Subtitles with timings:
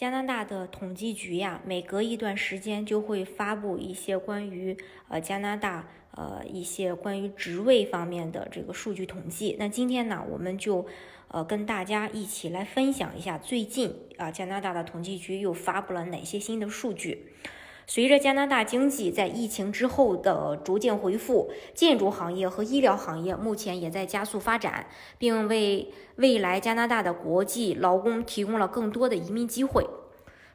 [0.00, 4.74] 加拿大的统计局呀，每隔一段时间就会发布一些关于
[5.08, 9.56] 呃加拿大呃一些关于职位方面的这个数据统计。
[9.58, 10.86] 那今天呢，我们就
[11.28, 17.34] 呃跟大家一起来分享一下最近啊加拿大的统计局又发布了哪些新的数据。
[17.92, 24.86] 随着加拿大经济在疫情之后的逐渐恢复，建筑行业和医疗行业目前也在加速发展，
[25.18, 29.84] 并为未来加拿大的国际劳工提供了更多的移民机会。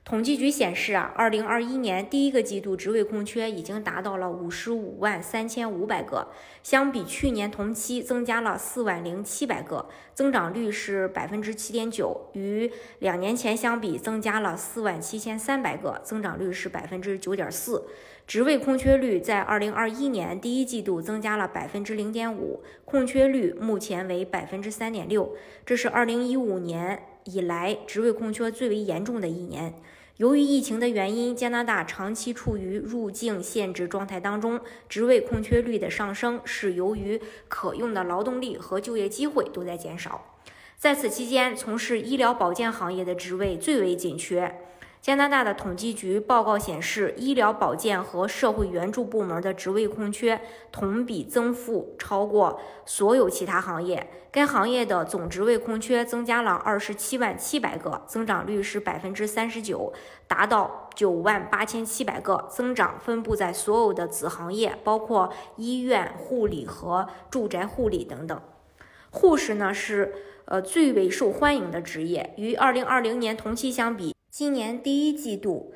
[0.06, 6.28] 统计局显示啊，二零二一年第一个季度职位空缺已经达到了五十五万三千五百个，
[6.62, 17.88] 相比去年同期增加了四万零七百个，增长率是百分之七点九，与两年前相比增加了四万七千三百个，增长率是百分之九点四。
[18.28, 25.36] 职位空缺率在二零二一年第一季度增加了百分之零点五，空缺率目前为百分之三点六，
[25.66, 29.74] 这是二零一五年以来职位空缺最为严重的一年。
[30.18, 37.20] 由于疫情的原因，加拿大长期处于入境限制状态当中，职位空缺率的上升是由于
[37.50, 40.38] 可用的劳动力和就业机会都在减少。
[40.78, 44.56] 在此期间，从事医疗保健行业的职位最为紧缺。
[45.06, 54.10] 加拿大的统计局报告显示，医疗保健和社会援助部门的职位空缺同比增幅超过所有其他行业。
[54.32, 59.94] 该行业的总职位空缺增加了二十七万七百个，增长率是百分之三十九，
[60.28, 62.48] 达到九万八千七百个。
[62.50, 68.42] 增长分布在所有的子行业，包括医院护理和住宅护理等等。
[69.12, 74.15] 护士呢是呃最为受欢迎的职业，与二零二零年同期相比。
[74.38, 75.72] 今年第一季度，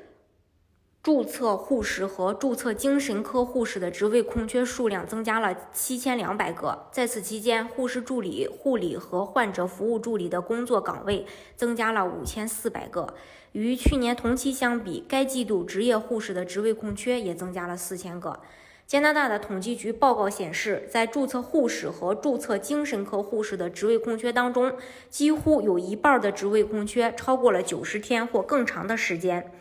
[1.09, 6.85] 注册护士和注册精神科护士的职位空缺数量增加了七千两百个。
[6.91, 13.15] 在此期间，护士助理、护理和患者服务助理的工作岗位增加了五千四百个。
[13.53, 18.41] 与去年同期相比，该季度职业护士的职位空缺也增加了四千个。
[18.85, 24.73] 加拿大的统计局报告显示，在注册护士和注册精神科护士的职位空缺当中，
[25.09, 29.51] 几乎有一半的职位空缺超过了九十天或更长的时间。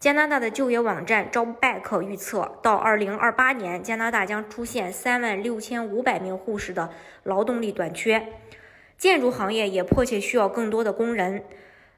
[0.00, 6.90] 加拿大的就业网站 Jobback 预测，到二零二八年，加拿大将出现三万六千五百名护士的
[7.24, 8.24] 劳动力短缺。
[8.96, 11.42] 建筑行业也迫切需要更多的工人。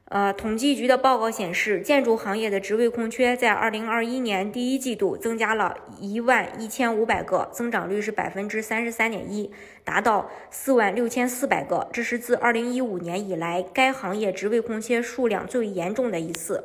[0.06, 9.52] 呃，统计局的报告显示，建筑行业的职位空缺在二零二一年第一季度增加了一万一千五百个，增长率是百分之三十三点一，
[9.84, 16.64] 达到四万六千四百个，这是自二零一五年以来该行业职位空缺数量最为严重的一次。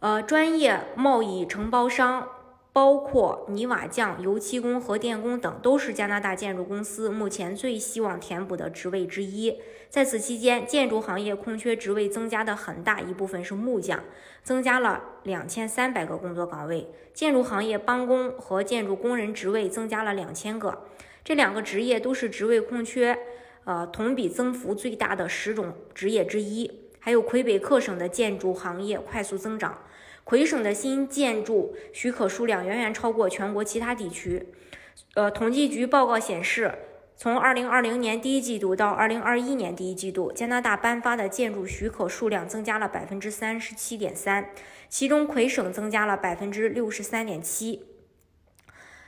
[0.00, 2.28] 呃，专业贸易承包商。
[2.70, 9.58] 包括泥瓦匠、油漆工和电工等，都是加拿大建筑公司目前最希望填补的职位之一。
[9.90, 14.04] 在此期间，建筑行业空缺职位增加的很大一部分是木匠，
[14.44, 20.84] 增加了两千三百个工作岗位；建筑行业帮工和建筑工人职位增加了两千个。
[21.24, 23.18] 这两个职业都是职位空缺
[23.64, 26.70] 呃同比增幅最大的十种职业之一。
[27.08, 29.78] 还有魁北克省的建筑行业快速增长。
[30.24, 34.48] 魁省的新建筑许可数量远远超过全国其他地区。
[35.14, 36.70] 呃，统计局报告显示，
[37.16, 44.50] 从2020年第一季度到2021年第一季度，加拿大颁发的建筑许可数量增加了百分之三十七点三，
[44.90, 47.86] 其中魁省增加了百分之六十三点七。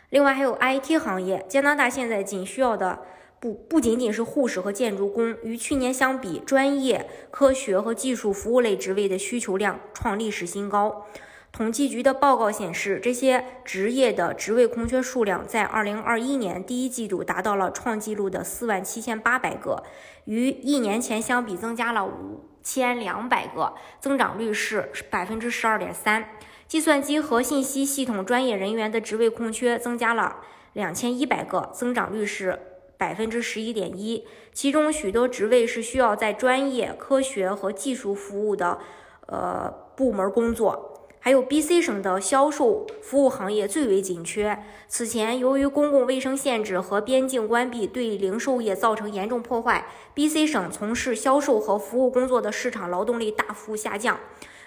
[0.08, 3.00] 另外还有 IT 行业，加拿大现在仅需要的。
[3.40, 11.06] 不不仅仅是护士和建筑工，与去年相比，专业科学和技术服务类职位的需求量创历史新高。
[11.50, 19.82] 统计局的报告显示，这些职业的职位空缺数量在2021年第一季度达到了创纪录的4万7800个，
[20.26, 22.08] 与一年前相比增加了
[22.62, 26.28] 5200个，增长率是百分之十二点三。
[26.68, 30.36] 计算机和信息系统专业人员的职位空缺增加了
[30.74, 32.60] 2100个，增长率是。
[33.00, 38.78] 百分之十一点一，其中许多职位是需要在专业、科学和技术服务的
[39.26, 40.86] 呃部门工作。
[41.22, 44.62] 还有 B.C 省的销售服务行业最为紧缺。
[44.88, 54.18] 此前，由于公共卫生限制和边境关闭对零售业造成严重破坏，B.C 省从事销售和服务工作的市场劳动力大幅下降。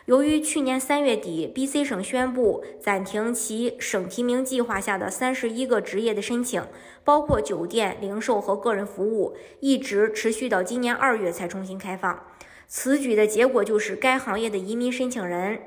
[0.05, 6.61] 由于去年三月底，B.C 省宣布暂停其省提名计划下的三十一个职业的申请，
[7.05, 12.21] 包括酒店、零售和个人服务，一直持续到今年二月才重新开放。
[12.67, 15.59] 此举的结果就是该行业的移民申请人，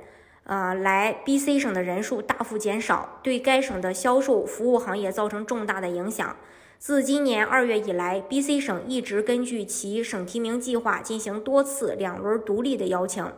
[0.44, 6.36] 呃，来 B.C 省的人数大幅减少，对该省的销售服务行业造成重大的影响。
[6.78, 13.32] 自今年二月以来，B.C 省一直根据其省提名计划进行多次两轮独立的邀请。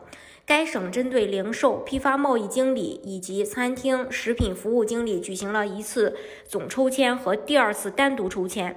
[0.48, 6.16] 该省针对零售、批发贸易经理以及餐厅、食品服务经理举行了一次
[6.46, 8.74] 总抽签和第二次单独抽签。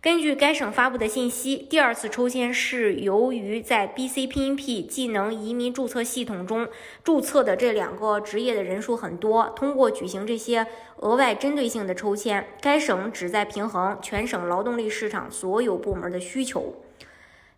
[0.00, 6.66] 根据该省发布的信息，第二次抽签是由于在 BCPNP 技能移民注册系统中
[7.04, 10.66] 注册的这两个职业的人数很多，通过举行这些
[10.96, 16.82] 额外针对性的抽签，该省旨在平衡全省劳动力市场所有部门的需求。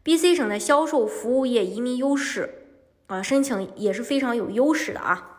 [0.05, 2.64] BC 省的销售服务业移民优势，
[3.07, 5.31] 啊，申请也是非常有优势的啊。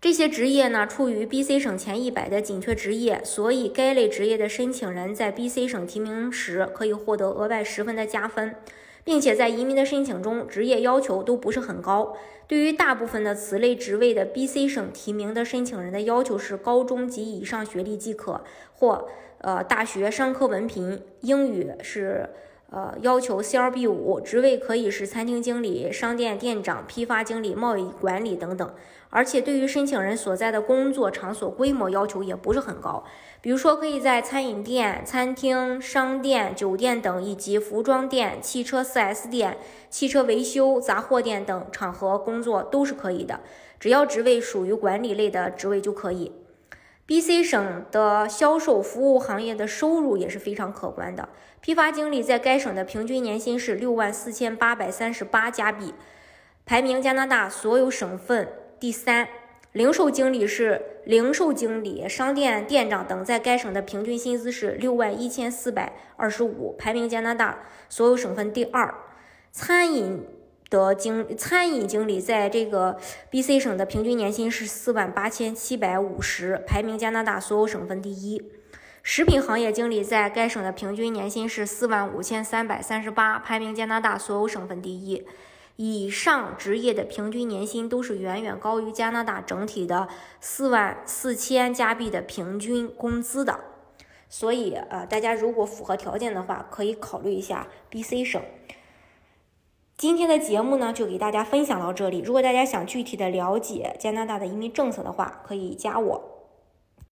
[0.00, 8.56] 这些职业呢，处于 BC 省前一百的紧缺职业，所以该类职业的申请人在 BC 省提名时可以获得额外十分的加分，
[9.04, 12.16] 并且在移民的申请中，职业要求都不是很高。
[12.48, 18.42] 对于大部分的此类职位的 BC 省提名的申请人的要求是高中及以上学历即可，
[18.74, 19.08] 或
[19.38, 22.30] 呃大学商科文凭，英语是。
[22.72, 28.74] 呃，要求 CLB 五职位可以是餐厅经理、商店店长、批发经理、贸易管理等等。
[29.10, 33.04] 而且对于申请人所在的工作场所规模要求也不是很高，
[33.42, 39.58] 比如说可以在餐饮店、餐厅、商店、酒店等，以及服装店、汽车 4S 店、
[39.90, 43.40] 汽车维修、杂货店等场合工作都是可以的，
[43.78, 46.32] 只要职位属于管理类的职位就可以。
[47.12, 51.28] B.C 省的销售服务行业的收入也是非常可观的。
[51.60, 55.92] 批发经理在该省的平均年薪是六万四千八百三十八加币，
[56.64, 58.48] 排名加拿大所有省份
[58.80, 59.28] 第三。
[59.72, 67.58] 零售经理是零售经理、商店店长等，在该省的平均薪资是六万一千四百二十五，排名加拿大
[67.90, 68.94] 所有省份第二。
[69.50, 70.24] 餐饮
[70.72, 72.98] 的经餐饮经理在这个
[73.28, 78.42] B.C 省的平均年薪是四万八千七百五十，排名加拿大所有省份第一。
[79.02, 85.26] 食品行业经理在该省的平均年薪是四万五千三百三十八，排名加拿大所有省份第一。
[85.76, 90.08] 以上职业的平均年薪都是远远高于加拿大整体的
[90.40, 93.60] 四万四千加币的平均工资的。
[94.30, 98.40] 所以，呃，大家如果符合条件的话，可以考虑一下 B.C 省。
[100.02, 102.18] 今天的节目呢，就给大家分享到这里。
[102.18, 106.31] 如果大家想具体的了解加拿大的移民政策的话，可以加我。